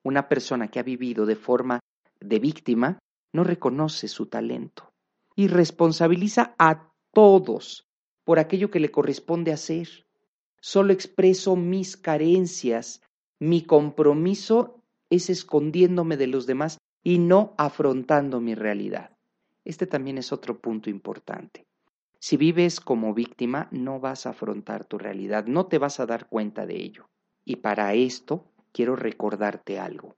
Una 0.04 0.30
persona 0.30 0.70
que 0.70 0.80
ha 0.80 0.84
vivido 0.84 1.25
de 1.25 1.36
forma 1.36 1.82
de 2.22 2.39
víctima 2.39 3.00
no 3.34 3.44
reconoce 3.44 4.08
su 4.08 4.27
talento 4.27 4.94
y 5.36 5.48
responsabiliza 5.48 6.56
a 6.58 6.94
todos 7.12 7.89
por 8.24 8.39
aquello 8.39 8.72
que 8.72 8.80
le 8.80 8.92
corresponde 8.92 9.51
hacer. 9.51 10.06
Solo 10.62 10.94
expreso 10.94 11.58
mis 11.58 11.98
carencias, 11.98 13.01
mi 13.39 13.63
compromiso 13.63 14.82
es 15.10 15.30
escondiéndome 15.30 16.15
de 16.15 16.27
los 16.27 16.46
demás 16.46 16.77
y 17.05 17.19
no 17.19 17.53
afrontando 17.59 18.41
mi 18.41 18.55
realidad. 18.55 19.12
Este 19.63 19.85
también 19.85 20.17
es 20.17 20.33
otro 20.33 20.59
punto 20.59 20.89
importante. 20.89 21.67
Si 22.19 22.35
vives 22.35 22.79
como 22.79 23.13
víctima, 23.13 23.67
no 23.69 24.00
vas 24.00 24.25
a 24.25 24.31
afrontar 24.31 24.85
tu 24.85 24.97
realidad, 24.97 25.45
no 25.45 25.67
te 25.67 25.77
vas 25.77 26.00
a 26.00 26.07
dar 26.07 26.27
cuenta 26.27 26.65
de 26.65 26.81
ello. 26.81 27.07
Y 27.45 27.57
para 27.57 27.93
esto 27.93 28.51
quiero 28.71 28.95
recordarte 28.95 29.77
algo. 29.77 30.15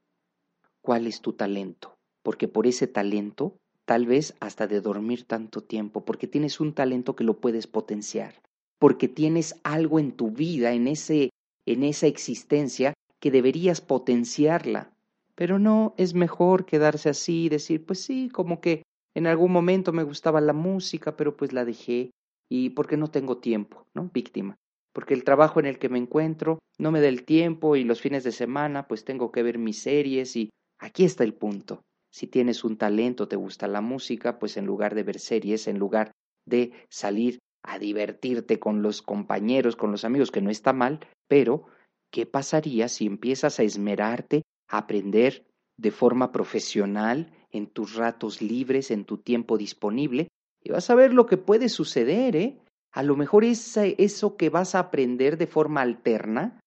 ¿Cuál 0.82 1.08
es 1.08 1.20
tu 1.20 1.34
talento? 1.34 1.98
Porque 2.24 2.48
por 2.48 2.66
ese 2.68 2.88
talento, 2.88 3.58
tal 3.84 4.06
vez 4.06 4.36
hasta 4.40 4.66
de 4.66 4.80
dormir 4.80 5.26
tanto 5.26 5.62
tiempo, 5.62 6.06
porque 6.06 6.28
tienes 6.28 6.62
un 6.62 6.74
talento 6.74 7.18
que 7.18 7.26
lo 7.26 7.42
puedes 7.42 7.68
potenciar, 7.68 8.42
porque 8.80 9.10
tienes 9.10 9.60
algo 9.64 10.00
en 10.00 10.14
tu 10.14 10.32
vida, 10.32 10.72
en 10.72 10.88
ese 10.88 11.32
en 11.66 11.84
esa 11.84 12.08
existencia 12.08 12.94
que 13.20 13.30
deberías 13.30 13.82
potenciarla. 13.82 14.94
Pero 15.38 15.60
no 15.60 15.94
es 15.98 16.16
mejor 16.16 16.66
quedarse 16.66 17.10
así 17.10 17.46
y 17.46 17.50
decir, 17.50 17.86
pues 17.86 18.02
sí, 18.02 18.30
como 18.30 18.60
que 18.60 18.82
en 19.16 19.28
algún 19.28 19.52
momento 19.52 19.94
me 19.94 20.04
gustaba 20.04 20.42
la 20.42 20.54
música, 20.54 21.16
pero 21.16 21.38
pues 21.38 21.54
la 21.54 21.64
dejé 21.64 22.10
y 22.50 22.72
porque 22.72 22.98
no 22.98 23.10
tengo 23.10 23.38
tiempo, 23.38 23.86
¿no? 23.94 24.10
Víctima. 24.14 24.56
porque 24.94 25.14
el 25.14 25.24
trabajo 25.24 25.60
en 25.60 25.68
el 25.68 25.78
que 25.78 25.90
me 25.90 26.00
encuentro 26.00 26.58
no 26.80 26.92
me 26.92 27.02
da 27.02 27.08
el 27.08 27.24
tiempo 27.24 27.76
y 27.76 27.84
los 27.84 28.02
fines 28.02 28.24
de 28.24 28.32
semana 28.32 28.88
pues 28.88 29.06
tengo 29.06 29.32
que 29.32 29.44
ver 29.44 29.60
mis 29.60 29.80
series 29.80 30.36
y 30.36 30.50
aquí 30.80 31.04
está 31.04 31.24
el 31.24 31.36
punto. 31.36 31.84
Si 32.12 32.26
tienes 32.26 32.64
un 32.64 32.78
talento, 32.78 33.28
te 33.28 33.36
gusta 33.36 33.68
la 33.68 33.82
música, 33.82 34.40
pues 34.40 34.58
en 34.58 34.66
lugar 34.66 34.96
de 34.96 35.04
ver 35.04 35.20
series, 35.20 35.68
en 35.68 35.78
lugar 35.78 36.14
de 36.48 36.72
salir 36.90 37.38
a 37.62 37.78
divertirte 37.78 38.58
con 38.60 38.82
los 38.82 39.04
compañeros, 39.04 39.76
con 39.76 39.92
los 39.92 40.04
amigos, 40.04 40.32
que 40.32 40.42
no 40.42 40.50
está 40.50 40.74
mal, 40.74 41.00
pero 41.28 41.68
¿qué 42.12 42.26
pasaría 42.26 42.88
si 42.88 43.06
empiezas 43.06 43.60
a 43.60 43.64
esmerarte, 43.64 44.42
aprender 44.68 45.46
de 45.78 45.92
forma 45.92 46.32
profesional, 46.32 47.32
en 47.52 47.68
tus 47.68 47.96
ratos 47.96 48.42
libres, 48.42 48.92
en 48.92 49.06
tu 49.06 49.18
tiempo 49.18 49.58
disponible? 49.58 50.28
Y 50.64 50.72
vas 50.72 50.90
a 50.90 50.96
ver 50.96 51.14
lo 51.14 51.26
que 51.26 51.38
puede 51.38 51.70
suceder, 51.70 52.36
¿eh? 52.36 52.58
A 52.92 53.04
lo 53.04 53.16
mejor 53.16 53.44
eso 53.44 54.38
que 54.38 54.50
vas 54.50 54.76
a 54.76 54.80
aprender 54.80 55.38
de 55.38 55.48
forma 55.48 55.82
alterna 55.82 56.60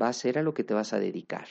va 0.00 0.08
a 0.08 0.12
ser 0.12 0.38
a 0.38 0.42
lo 0.42 0.54
que 0.54 0.64
te 0.64 0.74
vas 0.74 0.92
a 0.92 0.98
dedicar. 0.98 1.46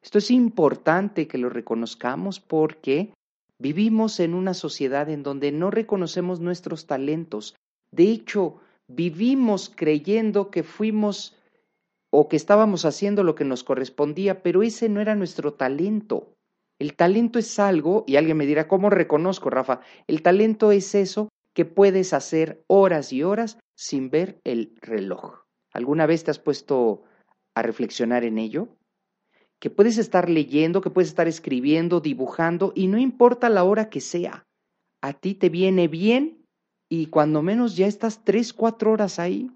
Esto 0.00 0.18
es 0.18 0.30
importante 0.30 1.28
que 1.28 1.38
lo 1.38 1.50
reconozcamos 1.50 2.40
porque 2.40 3.12
vivimos 3.58 4.20
en 4.20 4.34
una 4.34 4.54
sociedad 4.54 5.10
en 5.10 5.22
donde 5.22 5.52
no 5.52 5.70
reconocemos 5.70 6.40
nuestros 6.40 6.86
talentos. 6.86 7.56
De 7.90 8.04
hecho, 8.04 8.60
vivimos 8.86 9.70
creyendo 9.74 10.50
que 10.50 10.62
fuimos 10.62 11.36
o 12.10 12.28
que 12.28 12.36
estábamos 12.36 12.84
haciendo 12.84 13.22
lo 13.22 13.34
que 13.34 13.44
nos 13.44 13.64
correspondía, 13.64 14.42
pero 14.42 14.62
ese 14.62 14.88
no 14.88 15.00
era 15.00 15.14
nuestro 15.14 15.54
talento. 15.54 16.34
El 16.78 16.94
talento 16.94 17.38
es 17.38 17.58
algo, 17.58 18.04
y 18.06 18.16
alguien 18.16 18.36
me 18.36 18.46
dirá, 18.46 18.68
¿cómo 18.68 18.88
reconozco, 18.88 19.50
Rafa? 19.50 19.80
El 20.06 20.22
talento 20.22 20.72
es 20.72 20.94
eso 20.94 21.28
que 21.54 21.64
puedes 21.64 22.12
hacer 22.12 22.62
horas 22.68 23.12
y 23.12 23.24
horas 23.24 23.58
sin 23.76 24.10
ver 24.10 24.40
el 24.44 24.76
reloj. 24.80 25.42
¿Alguna 25.72 26.06
vez 26.06 26.24
te 26.24 26.30
has 26.30 26.38
puesto 26.38 27.02
a 27.54 27.62
reflexionar 27.62 28.24
en 28.24 28.38
ello? 28.38 28.68
Que 29.60 29.70
puedes 29.70 29.98
estar 29.98 30.30
leyendo, 30.30 30.80
que 30.80 30.90
puedes 30.90 31.08
estar 31.08 31.26
escribiendo, 31.26 32.00
dibujando, 32.00 32.72
y 32.76 32.86
no 32.86 32.96
importa 32.96 33.48
la 33.48 33.64
hora 33.64 33.90
que 33.90 34.00
sea, 34.00 34.46
a 35.00 35.12
ti 35.12 35.34
te 35.34 35.48
viene 35.48 35.88
bien 35.88 36.44
y 36.88 37.06
cuando 37.06 37.42
menos 37.42 37.76
ya 37.76 37.86
estás 37.86 38.24
tres, 38.24 38.52
cuatro 38.52 38.92
horas 38.92 39.18
ahí. 39.18 39.50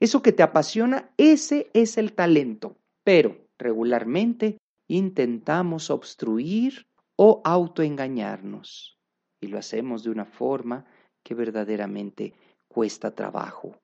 Eso 0.00 0.22
que 0.22 0.32
te 0.32 0.42
apasiona, 0.42 1.10
ese 1.16 1.70
es 1.74 1.98
el 1.98 2.12
talento. 2.12 2.76
Pero 3.04 3.36
regularmente 3.58 4.58
intentamos 4.88 5.90
obstruir 5.90 6.86
o 7.16 7.42
autoengañarnos. 7.44 8.98
Y 9.40 9.48
lo 9.48 9.58
hacemos 9.58 10.04
de 10.04 10.10
una 10.10 10.24
forma 10.24 10.86
que 11.24 11.34
verdaderamente 11.34 12.34
cuesta 12.68 13.14
trabajo. 13.14 13.76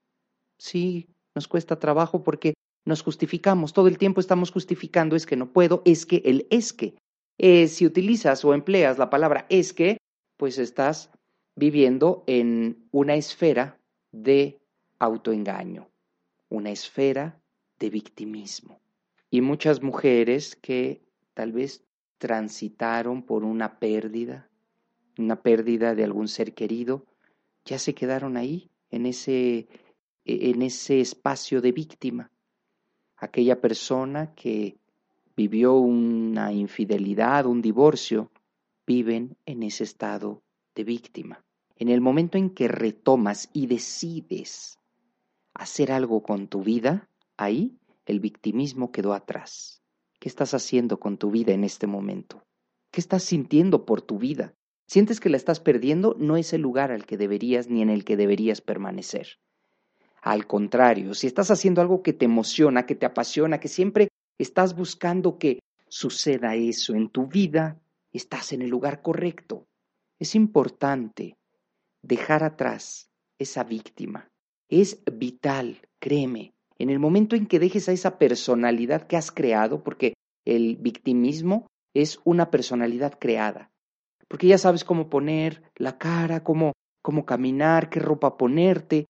Sí, 0.59 1.09
nos 1.35 1.49
cuesta 1.49 1.79
trabajo 1.79 2.23
porque 2.23 2.55
nos 2.87 3.03
justificamos, 3.03 3.73
todo 3.73 3.89
el 3.89 3.99
tiempo 3.99 4.21
estamos 4.21 4.53
justificando 4.53 5.17
es 5.17 5.27
que 5.27 5.37
no 5.37 5.53
puedo, 5.53 5.83
es 5.85 6.07
que 6.07 6.23
el 6.25 6.47
es 6.51 6.73
que. 6.73 6.97
Eh, 7.39 7.67
si 7.67 7.85
utilizas 7.87 8.45
o 8.45 8.55
empleas 8.55 8.99
la 8.99 9.11
palabra 9.11 9.47
es 9.49 9.73
que, 9.73 9.97
pues 10.37 10.59
estás 10.59 11.11
viviendo 11.57 12.23
en 12.27 12.89
una 12.93 13.15
esfera 13.15 13.81
de 14.13 14.61
autoengaño, 14.99 15.89
una 16.49 16.71
esfera 16.71 17.41
de 17.79 17.91
victimismo. 17.91 18.81
Y 19.31 19.41
muchas 19.41 19.83
mujeres 19.83 20.57
que 20.57 21.03
tal 21.35 21.53
vez 21.53 21.85
transitaron 22.19 23.23
por 23.23 23.45
una 23.45 23.79
pérdida, 23.79 24.49
una 25.19 25.43
pérdida 25.43 25.95
de 25.95 26.05
algún 26.05 26.29
ser 26.29 26.55
querido, 26.55 27.07
ya 27.65 27.79
se 27.79 27.95
quedaron 27.95 28.37
ahí, 28.37 28.71
en 28.91 29.07
ese, 29.07 29.69
e, 30.25 30.51
en 30.51 30.63
ese 30.63 31.01
espacio 31.01 31.61
de 31.61 31.73
víctima. 31.73 32.31
Aquella 33.17 33.61
persona 33.61 34.35
que 34.35 34.79
vivió 35.37 35.75
una 35.75 36.53
infidelidad, 36.53 37.47
un 37.47 37.61
divorcio, 37.61 38.31
viven 38.87 39.37
en 39.47 39.63
ese 39.63 39.85
estado 39.85 40.43
de 40.75 40.85
víctima. 40.85 41.45
En 41.77 41.89
el 41.89 42.01
momento 42.01 42.39
en 42.39 42.51
que 42.51 42.69
retomas 42.69 43.51
y 43.53 43.67
decides 43.67 44.79
hacer 45.55 45.93
algo 45.93 46.23
con 46.23 46.49
tu 46.49 46.63
vida, 46.63 47.09
ahí 47.37 47.79
el 48.07 48.21
victimismo 48.21 48.93
quedó 48.93 49.15
atrás. 49.15 49.83
¿Qué 50.21 50.29
estás 50.29 50.55
haciendo 50.55 51.01
con 51.01 51.17
tu 51.17 51.31
vida 51.31 51.53
en 51.53 51.65
este 51.65 51.87
momento? 51.87 52.45
¿Qué 52.91 53.01
estás 53.01 53.23
sintiendo 53.23 53.87
por 53.87 54.03
tu 54.03 54.19
vida? 54.19 54.55
sientes 54.87 55.21
que 55.21 55.29
la 55.29 55.37
estás 55.37 55.61
perdiendo, 55.61 56.15
no 56.19 56.37
es 56.37 56.53
el 56.53 56.61
lugar 56.61 56.93
al 56.93 57.07
que 57.07 57.17
deberías 57.17 57.69
ni 57.69 57.83
en 57.83 57.91
el 57.91 58.05
que 58.05 58.17
deberías 58.17 58.61
permanecer. 58.61 59.39
Al 60.23 60.47
contrario, 60.47 61.15
si 61.15 61.27
estás 61.27 61.51
haciendo 61.51 61.81
algo 61.81 62.03
que 62.03 62.13
te 62.13 62.25
emociona, 62.25 62.87
que 62.87 62.95
te 62.95 63.07
apasiona, 63.07 63.61
que 63.61 63.69
siempre 63.69 64.09
estás 64.39 64.75
buscando 64.75 65.39
que 65.39 65.61
suceda 65.89 66.55
eso 66.55 66.95
en 66.95 67.11
tu 67.11 67.27
vida, 67.27 67.81
estás 68.13 68.53
en 68.53 68.63
el 68.63 68.71
lugar 68.71 69.03
correcto. 69.03 69.67
Es 70.19 70.35
importante 70.35 71.37
dejar 72.03 72.43
atrás 72.43 73.11
esa 73.39 73.65
víctima. 73.65 74.31
Es 74.75 75.03
vital, 75.13 75.81
créeme, 76.01 76.53
en 76.79 76.91
el 76.91 76.99
momento 76.99 77.37
en 77.37 77.47
que 77.47 77.61
dejes 77.61 77.89
a 77.89 77.93
esa 77.93 78.19
personalidad 78.19 79.07
que 79.07 79.17
has 79.17 79.31
creado, 79.31 79.85
porque 79.85 80.15
el 80.45 80.77
victimismo 80.77 81.67
es 81.95 82.19
una 82.25 82.51
personalidad 82.51 83.19
creada 83.19 83.71
porque 84.29 84.47
ya 84.49 84.59
sabes 84.59 84.85
cómo 84.85 85.09
poner 85.09 85.63
la 85.77 85.99
cara, 85.99 86.43
cómo, 86.43 86.73
cómo 87.03 87.25
caminar, 87.25 87.89
qué 87.91 88.01
ropa 88.01 88.37
ponerte. 88.37 89.07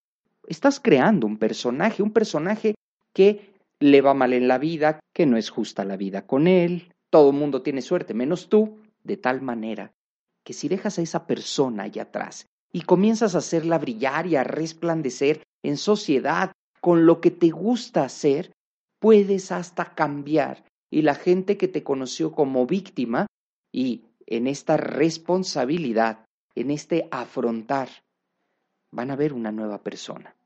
Estás 0.46 0.80
creando 0.80 1.26
un 1.26 1.38
personaje, 1.38 2.02
un 2.02 2.12
personaje 2.12 2.74
que 3.14 3.54
le 3.80 4.00
va 4.00 4.14
mal 4.14 4.32
en 4.32 4.48
la 4.48 4.58
vida, 4.58 5.00
que 5.14 5.26
no 5.26 5.36
es 5.36 5.50
justa 5.50 5.84
la 5.84 5.96
vida 5.96 6.26
con 6.26 6.46
él, 6.46 6.92
todo 7.10 7.30
el 7.30 7.36
mundo 7.36 7.62
tiene 7.62 7.82
suerte 7.82 8.12
menos 8.14 8.48
tú, 8.48 8.82
de 9.02 9.16
tal 9.16 9.40
manera 9.40 9.92
que 10.44 10.52
si 10.52 10.68
dejas 10.68 10.98
a 10.98 11.02
esa 11.02 11.26
persona 11.26 11.84
allá 11.84 12.02
atrás 12.02 12.46
y 12.70 12.82
comienzas 12.82 13.34
a 13.34 13.38
hacerla 13.38 13.78
brillar 13.78 14.26
y 14.26 14.36
a 14.36 14.44
resplandecer 14.44 15.42
en 15.64 15.76
sociedad 15.78 16.52
con 16.80 17.06
lo 17.06 17.20
que 17.20 17.30
te 17.30 17.50
gusta 17.50 18.04
hacer, 18.04 18.52
puedes 19.00 19.50
hasta 19.50 19.94
cambiar 19.94 20.64
y 20.90 21.02
la 21.02 21.14
gente 21.14 21.56
que 21.56 21.68
te 21.68 21.82
conoció 21.82 22.32
como 22.32 22.66
víctima 22.66 23.26
y 23.72 24.04
en 24.26 24.46
esta 24.46 24.76
responsabilidad, 24.76 26.24
en 26.54 26.70
este 26.70 27.08
afrontar, 27.10 27.88
van 28.92 29.10
a 29.10 29.16
ver 29.16 29.32
una 29.32 29.50
nueva 29.50 29.82
persona. 29.82 30.36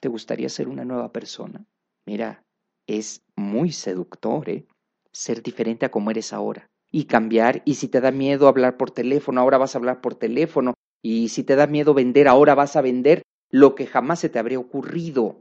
¿Te 0.00 0.08
gustaría 0.08 0.48
ser 0.48 0.68
una 0.68 0.84
nueva 0.84 1.12
persona? 1.12 1.64
Mira, 2.06 2.44
es 2.86 3.22
muy 3.36 3.72
seductor, 3.72 4.48
¿eh? 4.48 4.64
Ser 5.12 5.42
diferente 5.42 5.86
a 5.86 5.90
como 5.90 6.10
eres 6.10 6.32
ahora. 6.32 6.68
Y 6.90 7.04
cambiar, 7.04 7.62
y 7.64 7.74
si 7.74 7.88
te 7.88 8.00
da 8.00 8.12
miedo 8.12 8.48
hablar 8.48 8.76
por 8.76 8.92
teléfono, 8.92 9.40
ahora 9.40 9.58
vas 9.58 9.74
a 9.74 9.78
hablar 9.78 10.00
por 10.00 10.14
teléfono. 10.14 10.74
Y 11.02 11.28
si 11.28 11.42
te 11.42 11.56
da 11.56 11.66
miedo 11.66 11.92
vender, 11.92 12.28
ahora 12.28 12.54
vas 12.54 12.76
a 12.76 12.80
vender 12.80 13.22
lo 13.50 13.74
que 13.74 13.86
jamás 13.86 14.20
se 14.20 14.28
te 14.28 14.38
habría 14.38 14.58
ocurrido. 14.58 15.36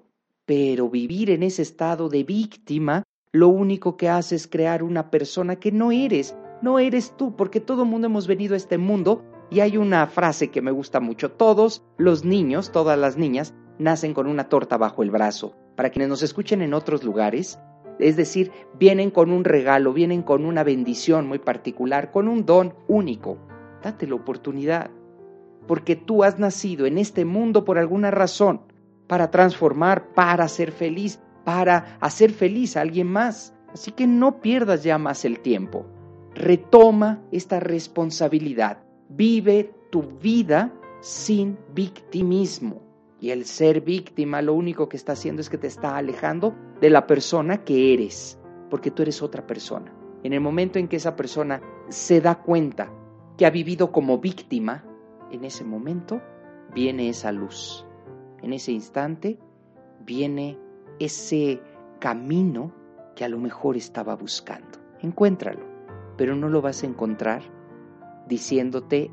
Pero 0.46 0.90
vivir 0.90 1.30
en 1.30 1.44
ese 1.44 1.62
estado 1.62 2.10
de 2.10 2.24
víctima, 2.24 3.04
lo 3.32 3.50
único 3.50 3.98
que 3.98 4.10
hace 4.10 4.36
es 4.36 4.48
crear 4.48 4.84
una 4.84 5.12
persona 5.12 5.58
que 5.58 5.72
no 5.72 5.92
eres, 5.92 6.36
no 6.62 6.80
eres 6.80 7.16
tú, 7.18 7.36
porque 7.36 7.60
todo 7.60 7.84
el 7.84 7.90
mundo 7.90 8.08
hemos 8.08 8.28
venido 8.28 8.54
a 8.54 8.58
este 8.58 8.78
mundo 8.78 9.24
y 9.50 9.60
hay 9.60 9.78
una 9.78 10.08
frase 10.08 10.50
que 10.50 10.62
me 10.62 10.72
gusta 10.72 11.00
mucho. 11.00 11.32
Todos 11.32 11.84
los 11.98 12.26
niños, 12.26 12.72
todas 12.72 12.98
las 12.98 13.18
niñas, 13.18 13.54
nacen 13.78 14.14
con 14.14 14.28
una 14.28 14.50
torta 14.50 14.78
bajo 14.78 15.04
el 15.04 15.12
brazo. 15.12 15.56
Para 15.76 15.90
quienes 15.90 16.10
nos 16.10 16.24
escuchen 16.24 16.62
en 16.62 16.74
otros 16.74 17.04
lugares, 17.04 17.60
es 18.00 18.16
decir, 18.16 18.52
vienen 18.80 19.12
con 19.12 19.32
un 19.32 19.44
regalo, 19.44 19.94
vienen 19.94 20.24
con 20.24 20.46
una 20.46 20.64
bendición 20.64 21.28
muy 21.28 21.40
particular, 21.40 22.12
con 22.12 22.28
un 22.28 22.46
don 22.46 22.74
único. 22.88 23.38
Date 23.84 24.08
la 24.08 24.16
oportunidad, 24.16 24.90
porque 25.68 25.96
tú 25.96 26.24
has 26.24 26.40
nacido 26.40 26.86
en 26.86 26.98
este 26.98 27.26
mundo 27.26 27.66
por 27.66 27.78
alguna 27.78 28.12
razón, 28.12 28.62
para 29.08 29.30
transformar, 29.32 30.14
para 30.14 30.48
ser 30.48 30.72
feliz, 30.72 31.20
para 31.44 31.98
hacer 32.00 32.32
feliz 32.32 32.76
a 32.78 32.82
alguien 32.82 33.08
más. 33.08 33.54
Así 33.74 33.92
que 33.92 34.08
no 34.08 34.42
pierdas 34.42 34.84
ya 34.84 34.98
más 34.98 35.26
el 35.26 35.40
tiempo 35.40 35.86
retoma 36.38 37.24
esta 37.32 37.60
responsabilidad. 37.60 38.78
Vive 39.10 39.74
tu 39.90 40.04
vida 40.04 40.72
sin 41.02 41.58
victimismo. 41.74 42.82
Y 43.20 43.32
el 43.32 43.46
ser 43.46 43.82
víctima 43.82 44.44
lo 44.44 44.54
único 44.54 44.88
que 44.88 44.98
está 44.98 45.14
haciendo 45.14 45.42
es 45.42 45.50
que 45.50 45.58
te 45.58 45.68
está 45.68 45.98
alejando 45.98 46.56
de 46.80 46.92
la 46.92 47.08
persona 47.08 47.64
que 47.64 47.94
eres, 47.94 48.40
porque 48.70 48.92
tú 48.92 49.02
eres 49.02 49.24
otra 49.24 49.48
persona. 49.48 49.92
En 50.24 50.34
el 50.34 50.42
momento 50.42 50.78
en 50.78 50.88
que 50.88 50.98
esa 50.98 51.16
persona 51.16 51.62
se 51.90 52.22
da 52.22 52.36
cuenta 52.36 52.94
que 53.36 53.48
ha 53.48 53.50
vivido 53.50 53.92
como 53.92 54.20
víctima, 54.20 54.84
en 55.32 55.44
ese 55.44 55.64
momento 55.64 56.22
viene 56.74 57.10
esa 57.10 57.32
luz. 57.32 57.86
En 58.42 58.54
ese 58.54 58.72
instante 58.72 59.40
viene 60.06 60.58
ese 61.00 61.62
camino 62.00 62.74
que 63.16 63.26
a 63.26 63.30
lo 63.30 63.40
mejor 63.40 63.78
estaba 63.78 64.16
buscando. 64.16 64.78
Encuéntralo 65.02 65.78
pero 66.18 66.36
no 66.36 66.50
lo 66.50 66.62
vas 66.62 66.84
a 66.84 66.88
encontrar 66.88 67.44
diciéndote 68.28 69.12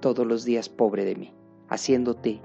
todos 0.00 0.26
los 0.26 0.44
días 0.44 0.68
pobre 0.68 1.04
de 1.04 1.16
mí, 1.16 1.34
haciéndote 1.68 2.40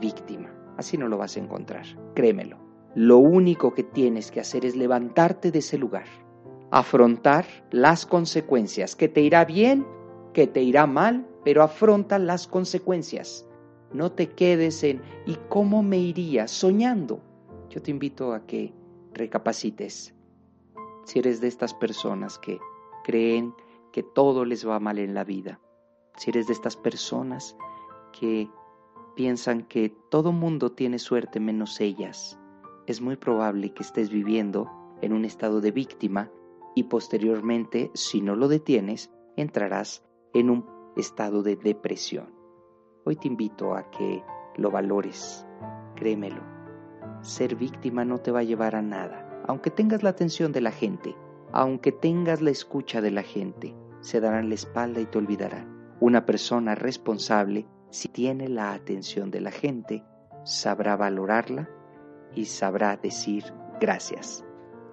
víctima. 0.00 0.50
Así 0.76 0.96
no 0.96 1.06
lo 1.06 1.18
vas 1.18 1.36
a 1.36 1.40
encontrar, 1.40 1.84
créemelo. 2.14 2.58
lo 2.96 3.18
único 3.18 3.72
que 3.72 3.84
tienes 3.84 4.32
que 4.32 4.40
hacer 4.40 4.64
es 4.64 4.74
levantarte 4.74 5.52
de 5.52 5.60
ese 5.60 5.78
lugar, 5.78 6.06
afrontar 6.72 7.44
las 7.70 8.04
consecuencias, 8.04 8.96
que 8.96 9.08
te 9.08 9.20
irá 9.20 9.44
bien, 9.44 9.86
que 10.32 10.46
te 10.46 10.62
irá 10.62 10.86
mal, 10.86 11.26
pero 11.44 11.62
afronta 11.62 12.18
las 12.18 12.46
consecuencias. 12.46 13.46
No 13.92 14.12
te 14.12 14.30
quedes 14.30 14.82
en 14.84 15.02
¿y 15.26 15.36
cómo 15.48 15.82
me 15.82 15.98
iría 15.98 16.46
soñando? 16.46 17.20
Yo 17.68 17.82
te 17.82 17.90
invito 17.90 18.32
a 18.32 18.46
que 18.46 18.72
recapacites. 19.12 20.14
Si 21.04 21.18
eres 21.18 21.40
de 21.40 21.48
estas 21.48 21.74
personas 21.74 22.38
que 22.38 22.58
creen 23.04 23.54
que 23.92 24.02
todo 24.02 24.44
les 24.44 24.66
va 24.66 24.78
mal 24.78 24.98
en 24.98 25.14
la 25.14 25.24
vida, 25.24 25.60
si 26.16 26.30
eres 26.30 26.46
de 26.46 26.52
estas 26.52 26.76
personas 26.76 27.56
que 28.18 28.48
piensan 29.16 29.62
que 29.62 29.92
todo 30.10 30.32
mundo 30.32 30.72
tiene 30.72 30.98
suerte 30.98 31.40
menos 31.40 31.80
ellas, 31.80 32.38
es 32.86 33.00
muy 33.00 33.16
probable 33.16 33.72
que 33.72 33.82
estés 33.82 34.10
viviendo 34.10 34.70
en 35.00 35.12
un 35.12 35.24
estado 35.24 35.60
de 35.60 35.72
víctima 35.72 36.30
y 36.74 36.84
posteriormente, 36.84 37.90
si 37.94 38.20
no 38.20 38.36
lo 38.36 38.48
detienes, 38.48 39.10
entrarás 39.36 40.04
en 40.34 40.50
un 40.50 40.66
estado 40.96 41.42
de 41.42 41.56
depresión. 41.56 42.34
Hoy 43.04 43.16
te 43.16 43.28
invito 43.28 43.74
a 43.74 43.90
que 43.90 44.22
lo 44.56 44.70
valores, 44.70 45.46
créemelo. 45.96 46.42
Ser 47.20 47.56
víctima 47.56 48.04
no 48.04 48.18
te 48.18 48.30
va 48.30 48.40
a 48.40 48.44
llevar 48.44 48.76
a 48.76 48.82
nada, 48.82 49.42
aunque 49.46 49.70
tengas 49.70 50.02
la 50.02 50.10
atención 50.10 50.52
de 50.52 50.60
la 50.60 50.70
gente, 50.70 51.16
aunque 51.52 51.92
tengas 51.92 52.40
la 52.40 52.50
escucha 52.50 53.00
de 53.00 53.10
la 53.10 53.22
gente, 53.22 53.74
se 54.00 54.20
darán 54.20 54.48
la 54.48 54.54
espalda 54.54 55.00
y 55.00 55.06
te 55.06 55.18
olvidarán. 55.18 55.94
Una 56.00 56.24
persona 56.24 56.74
responsable, 56.74 57.66
si 57.90 58.08
tiene 58.08 58.48
la 58.48 58.72
atención 58.72 59.30
de 59.30 59.40
la 59.40 59.50
gente, 59.50 60.04
sabrá 60.44 60.96
valorarla 60.96 61.68
y 62.34 62.46
sabrá 62.46 62.96
decir 62.96 63.44
gracias. 63.80 64.44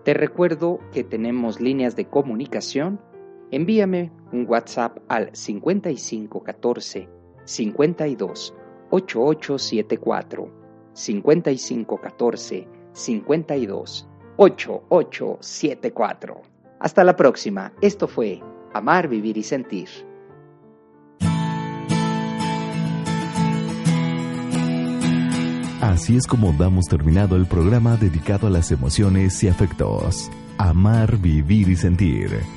Te 0.04 0.14
recuerdo 0.14 0.80
que 0.92 1.04
tenemos 1.04 1.60
líneas 1.60 1.96
de 1.96 2.06
comunicación. 2.06 3.00
Envíame 3.52 4.12
un 4.32 4.46
WhatsApp 4.48 4.98
al 5.08 5.30
5514 5.34 7.10
52 7.46 8.54
8874 8.90 10.52
5514 10.94 12.68
52 12.94 14.08
8874. 14.38 16.42
Hasta 16.80 17.04
la 17.04 17.16
próxima. 17.16 17.74
Esto 17.82 18.08
fue 18.08 18.42
Amar, 18.74 19.08
Vivir 19.08 19.38
y 19.38 19.44
Sentir. 19.44 19.90
Así 25.82 26.16
es 26.16 26.28
como 26.28 26.54
damos 26.54 26.86
terminado 26.86 27.36
el 27.38 27.46
programa 27.46 27.98
dedicado 27.98 28.48
a 28.48 28.50
las 28.50 28.72
emociones 28.72 29.44
y 29.44 29.48
afectos. 29.48 30.30
Amar, 30.58 31.18
vivir 31.18 31.70
y 31.70 31.76
sentir. 31.76 32.57